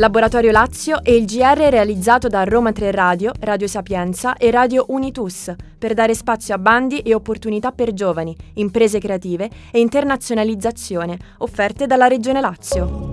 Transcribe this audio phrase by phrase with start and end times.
[0.00, 5.52] Laboratorio Lazio e il GR realizzato da Roma 3 Radio, Radio Sapienza e Radio Unitus
[5.76, 12.06] per dare spazio a bandi e opportunità per giovani, imprese creative e internazionalizzazione offerte dalla
[12.06, 13.09] Regione Lazio.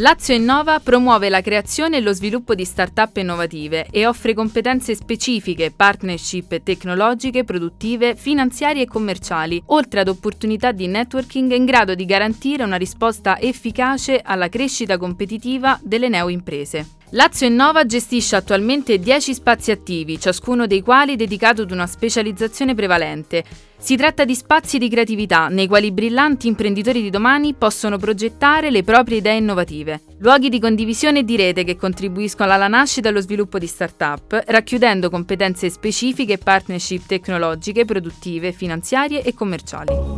[0.00, 5.72] Lazio Innova promuove la creazione e lo sviluppo di start-up innovative e offre competenze specifiche,
[5.72, 12.62] partnership tecnologiche, produttive, finanziarie e commerciali, oltre ad opportunità di networking in grado di garantire
[12.62, 16.97] una risposta efficace alla crescita competitiva delle neoimprese.
[17.12, 23.42] Lazio Innova gestisce attualmente 10 spazi attivi, ciascuno dei quali dedicato ad una specializzazione prevalente.
[23.78, 28.82] Si tratta di spazi di creatività nei quali brillanti imprenditori di domani possono progettare le
[28.82, 30.02] proprie idee innovative.
[30.18, 34.42] Luoghi di condivisione e di rete che contribuiscono alla nascita e allo sviluppo di start-up,
[34.46, 40.17] racchiudendo competenze specifiche e partnership tecnologiche, produttive, finanziarie e commerciali.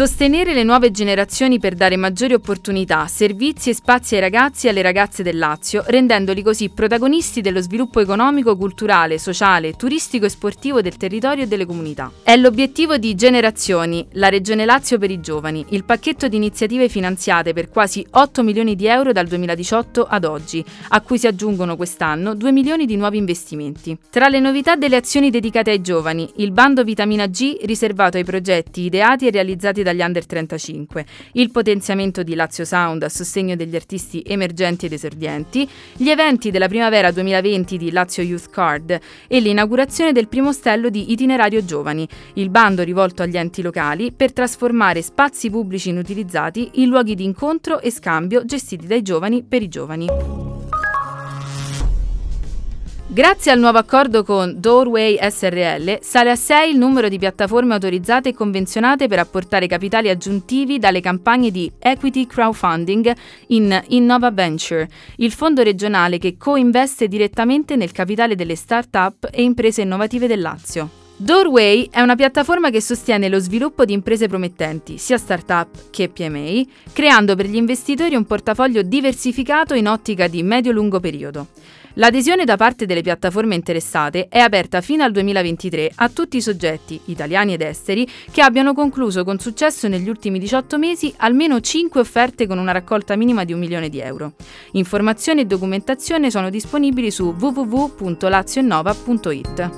[0.00, 4.80] Sostenere le nuove generazioni per dare maggiori opportunità, servizi e spazi ai ragazzi e alle
[4.80, 10.96] ragazze del Lazio, rendendoli così protagonisti dello sviluppo economico, culturale, sociale, turistico e sportivo del
[10.96, 12.10] territorio e delle comunità.
[12.22, 17.52] È l'obiettivo di Generazioni, la Regione Lazio per i giovani, il pacchetto di iniziative finanziate
[17.52, 22.34] per quasi 8 milioni di euro dal 2018 ad oggi, a cui si aggiungono quest'anno
[22.34, 23.98] 2 milioni di nuovi investimenti.
[24.08, 28.80] Tra le novità delle azioni dedicate ai giovani, il bando Vitamina G riservato ai progetti
[28.80, 33.74] ideati e realizzati realizzati dagli under 35, il potenziamento di Lazio Sound a sostegno degli
[33.74, 40.12] artisti emergenti ed esordienti, gli eventi della primavera 2020 di Lazio Youth Card e l'inaugurazione
[40.12, 45.50] del primo stello di Itinerario Giovani, il bando rivolto agli enti locali per trasformare spazi
[45.50, 50.39] pubblici inutilizzati in luoghi di incontro e scambio gestiti dai giovani per i giovani.
[53.12, 58.28] Grazie al nuovo accordo con Doorway SRL sale a 6 il numero di piattaforme autorizzate
[58.28, 63.12] e convenzionate per apportare capitali aggiuntivi dalle campagne di equity crowdfunding
[63.48, 69.82] in Innova Venture, il fondo regionale che co-investe direttamente nel capitale delle start-up e imprese
[69.82, 70.88] innovative del Lazio.
[71.16, 76.70] Doorway è una piattaforma che sostiene lo sviluppo di imprese promettenti, sia start-up che PMI,
[76.92, 81.48] creando per gli investitori un portafoglio diversificato in ottica di medio-lungo periodo.
[81.94, 87.00] L'adesione da parte delle piattaforme interessate è aperta fino al 2023 a tutti i soggetti,
[87.06, 92.46] italiani ed esteri, che abbiano concluso con successo negli ultimi 18 mesi almeno 5 offerte
[92.46, 94.34] con una raccolta minima di un milione di euro.
[94.72, 99.70] Informazioni e documentazione sono disponibili su www.lazionnova.it.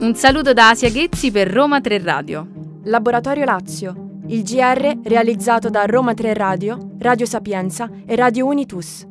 [0.00, 2.48] Un saluto da Asia Ghezzi per Roma 3 Radio.
[2.84, 9.10] Laboratorio Lazio, il GR realizzato da Roma 3 Radio, Radio Sapienza e Radio Unitus.